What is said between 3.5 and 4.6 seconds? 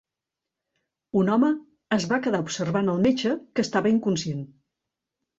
que estava inconscient.